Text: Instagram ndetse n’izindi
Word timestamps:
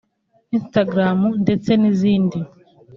Instagram 0.57 1.19
ndetse 1.43 1.71
n’izindi 1.81 2.37